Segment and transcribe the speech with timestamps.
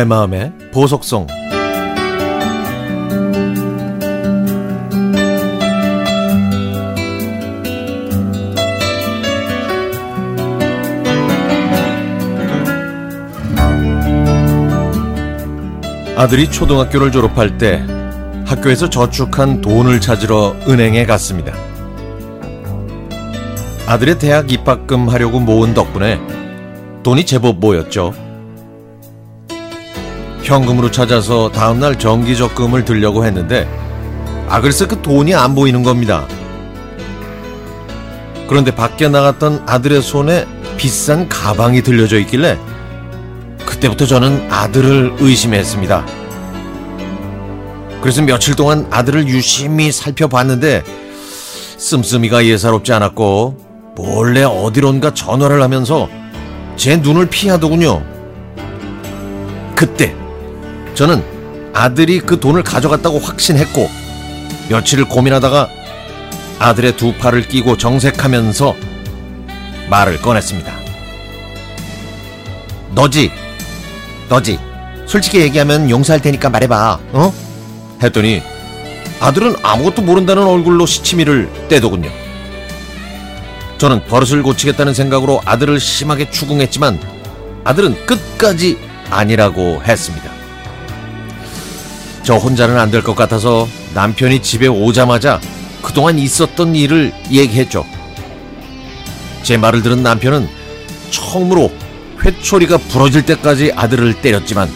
[0.00, 1.26] 내 마음의 보석성
[16.16, 17.84] 아들이 초등학교를 졸업할 때
[18.46, 21.52] 학교에서 저축한 돈을 찾으러 은행에 갔습니다.
[23.86, 26.18] 아들의 대학 입학금 하려고 모은 덕분에
[27.02, 28.29] 돈이 제법 모였죠.
[30.50, 33.68] 현금으로 찾아서 다음날 정기 적금을 들려고 했는데
[34.48, 36.26] 아 글쎄 그 돈이 안 보이는 겁니다.
[38.48, 42.58] 그런데 밖에 나갔던 아들의 손에 비싼 가방이 들려져 있길래
[43.64, 46.04] 그때부터 저는 아들을 의심했습니다.
[48.00, 50.82] 그래서 며칠 동안 아들을 유심히 살펴봤는데
[51.78, 56.08] 씀씀이가 예사롭지 않았고 몰래 어디론가 전화를 하면서
[56.74, 58.02] 제 눈을 피하더군요.
[59.76, 60.19] 그때
[60.94, 61.24] 저는
[61.72, 63.88] 아들이 그 돈을 가져갔다고 확신했고
[64.68, 65.68] 며칠을 고민하다가
[66.58, 68.76] 아들의 두 팔을 끼고 정색하면서
[69.88, 70.72] 말을 꺼냈습니다.
[72.94, 73.30] 너지?
[74.28, 74.58] 너지?
[75.06, 76.98] 솔직히 얘기하면 용서할 테니까 말해봐.
[77.12, 77.32] 어?
[78.02, 78.42] 했더니
[79.20, 82.10] 아들은 아무것도 모른다는 얼굴로 시치미를 떼더군요.
[83.78, 87.00] 저는 버릇을 고치겠다는 생각으로 아들을 심하게 추궁했지만
[87.64, 88.78] 아들은 끝까지
[89.10, 90.39] 아니라고 했습니다.
[92.22, 95.40] 저 혼자는 안 될 것 같아서 남편이 집에 오자마자
[95.82, 97.84] 그동안 있었던 일을 얘기했죠.
[99.42, 100.48] 제 말을 들은 남편은
[101.10, 101.72] 처음으로
[102.22, 104.70] 회초리가 부러질 때까지 아들을 때렸지만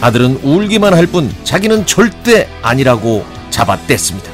[0.00, 4.30] 아들은 울기만 할 뿐 자기는 절대 아니라고 잡아댔습니다.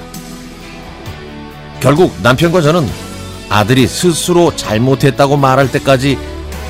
[1.81, 2.87] 결국 남편과 저는
[3.49, 6.19] 아들이 스스로 잘못했다고 말할 때까지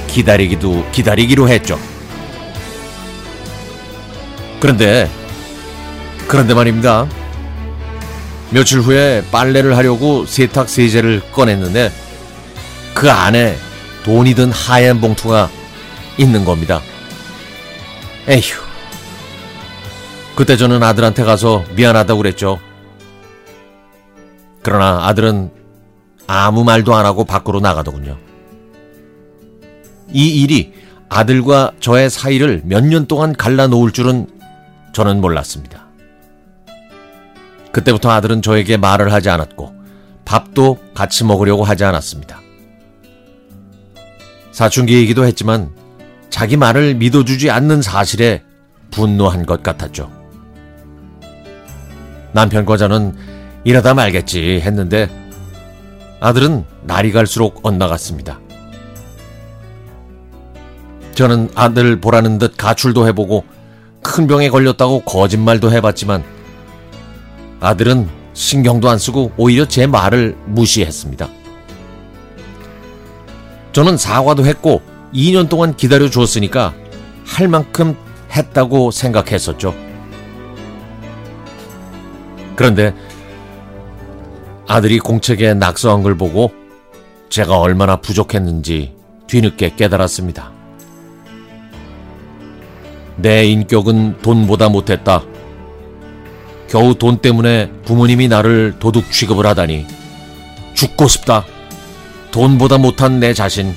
[0.07, 1.79] 기다리기도 기다리기로 했죠.
[4.61, 5.11] 그런데
[6.29, 7.07] 그런데 말입니다.
[8.51, 11.93] 며칠 후에 빨래를 하려고 세탁 세제를 꺼냈는데
[12.95, 13.57] 그 안에
[14.05, 15.51] 돈이 든 하얀 봉투가
[16.19, 16.81] 있는 겁니다.
[18.29, 18.55] 에휴.
[20.37, 22.59] 그때 저는 아들한테 가서 미안하다고 그랬죠.
[24.63, 25.51] 그러나 아들은
[26.27, 28.19] 아무 말도 안 하고 밖으로 나가더군요.
[30.13, 30.73] 이 일이
[31.09, 34.27] 아들과 저의 사이를 몇 년 동안 갈라놓을 줄은
[34.93, 35.86] 저는 몰랐습니다.
[37.77, 39.75] 그때부터 아들은 저에게 말을 하지 않았고
[40.25, 42.41] 밥도 같이 먹으려고 하지 않았습니다.
[44.51, 45.75] 사춘기이기도 했지만
[46.31, 48.43] 자기 말을 믿어주지 않는 사실에
[48.91, 50.11] 분노한 것 같았죠.
[52.33, 53.15] 남편과 저는
[53.65, 55.11] 이러다 말겠지 했는데
[56.21, 58.41] 아들은 날이 갈수록 엇나갔습니다.
[61.15, 63.45] 저는 아들 보라는 듯 가출도 해보고
[64.03, 66.36] 큰 병에 걸렸다고 거짓말도 해봤지만
[67.61, 71.29] 아들은 신경도 안 쓰고 오히려 제 말을 무시했습니다.
[73.73, 74.83] 저는 사과도 했고
[75.15, 76.75] 2년 동안 기다려 주었으니까
[77.25, 77.97] 할 만큼
[78.31, 79.75] 했다고 생각했었죠.
[82.57, 82.95] 그런데
[84.69, 86.53] 아들이 공책에 낙서한 걸 보고
[87.29, 88.95] 제가 얼마나 부족했는지
[89.27, 90.53] 뒤늦게 깨달았습니다.
[93.17, 95.23] 내 인격은 돈보다 못했다.
[96.69, 99.87] 겨우 돈 때문에 부모님이 나를 도둑 취급을 하다니
[100.75, 101.45] 죽고 싶다.
[102.31, 103.75] 돈보다 못한 내 자신.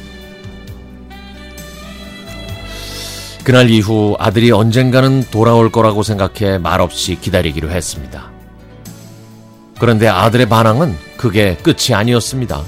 [3.43, 8.29] 그날 이후 아들이 언젠가는 돌아올 거라고 생각해 말없이 기다리기로 했습니다.
[9.79, 12.61] 그런데 아들의 반항은 그게 끝이 아니었습니다.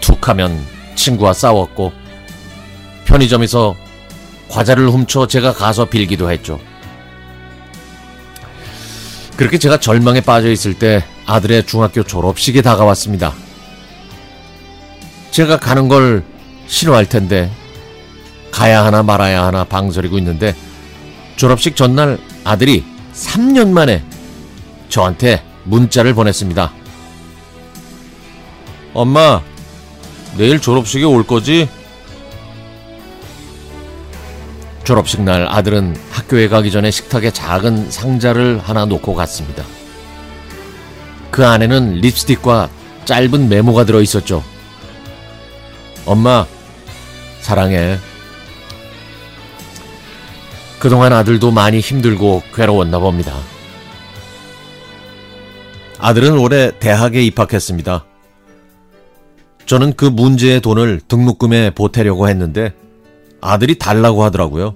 [0.00, 0.60] 툭 하면
[0.96, 1.92] 친구와 싸웠고
[3.04, 3.76] 편의점에서
[4.48, 6.58] 과자를 훔쳐 제가 가서 빌기도 했죠.
[9.36, 13.34] 그렇게 제가 절망에 빠져 있을 때 아들의 중학교 졸업식이 다가왔습니다.
[15.32, 16.22] 제가 가는 걸
[16.68, 17.50] 싫어할 텐데
[18.52, 20.54] 가야 하나 말아야 하나 방설이고 있는데
[21.36, 24.04] 졸업식 전날 아들이 3년 만에
[24.88, 26.72] 저한테 문자를 보냈습니다.
[28.92, 29.42] 엄마,
[30.36, 31.68] 내일 졸업식에 올 거지?
[34.84, 39.64] 졸업식 날 아들은 학교에 가기 전에 식탁에 작은 상자를 하나 놓고 갔습니다.
[41.30, 42.68] 그 안에는 립스틱과
[43.06, 44.44] 짧은 메모가 들어 있었죠.
[46.06, 46.46] 엄마,
[47.40, 47.98] 사랑해.
[50.78, 53.34] 그동안 아들도 많이 힘들고 괴로웠나 봅니다.
[55.98, 58.04] 아들은 올해 대학에 입학했습니다.
[59.64, 62.74] 저는 그 문제의 돈을 등록금에 보태려고 했는데
[63.44, 64.74] 아들이 달라고 하더라고요.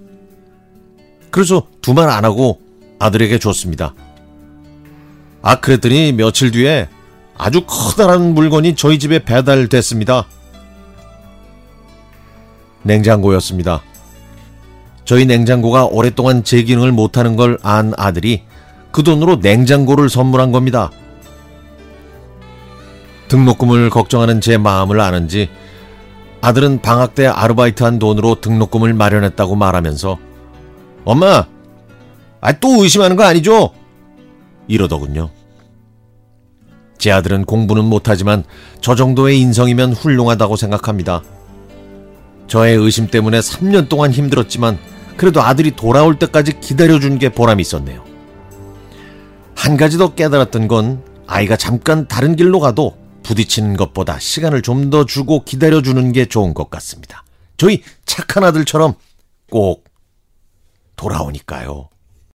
[1.31, 2.61] 그래서 두 말 안 하고
[2.99, 3.95] 아들에게 줬습니다.
[5.43, 6.89] 아, 그랬더니 며칠 뒤에
[7.37, 10.27] 아주 커다란 물건이 저희 집에 배달됐습니다.
[12.83, 13.83] 냉장고였습니다.
[15.05, 18.43] 저희 냉장고가 오랫동안 제 기능을 못하는 걸 안 아들이
[18.91, 20.91] 그 돈으로 냉장고를 선물한 겁니다.
[23.29, 25.49] 등록금을 걱정하는 제 마음을 아는지
[26.41, 30.19] 아들은 방학 때 아르바이트한 돈으로 등록금을 마련했다고 말하면서
[31.05, 31.47] 엄마,
[32.41, 33.73] 아, 또 의심하는 거 아니죠?
[34.69, 35.31] 이러더군요.
[36.99, 38.45] 제 아들은 공부는 못하지만
[38.81, 41.23] 저 정도의 인성이면 훌륭하다고 생각합니다.
[42.49, 44.79] 저의 의심 때문에 3년 동안 힘들었지만
[45.17, 48.05] 그래도 아들이 돌아올 때까지 기다려준 게 보람이 있었네요.
[49.55, 55.05] 한 가지 더 깨달았던 건 아이가 잠깐 다른 길로 가도 부딪히는 것보다 시간을 좀 더
[55.05, 57.25] 주고 기다려주는 게 좋은 것 같습니다.
[57.57, 58.95] 저희 착한 아들처럼
[59.51, 59.85] 꼭
[60.97, 61.89] 돌아오니까요.